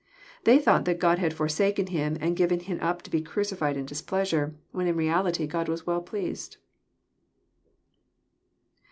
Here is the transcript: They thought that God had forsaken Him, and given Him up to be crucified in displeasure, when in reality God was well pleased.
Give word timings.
They 0.45 0.57
thought 0.57 0.85
that 0.85 0.97
God 0.97 1.19
had 1.19 1.31
forsaken 1.31 1.85
Him, 1.85 2.17
and 2.19 2.35
given 2.35 2.61
Him 2.61 2.79
up 2.81 3.03
to 3.03 3.11
be 3.11 3.21
crucified 3.21 3.77
in 3.77 3.85
displeasure, 3.85 4.55
when 4.71 4.87
in 4.87 4.95
reality 4.95 5.45
God 5.45 5.69
was 5.69 5.85
well 5.85 6.01
pleased. 6.01 6.57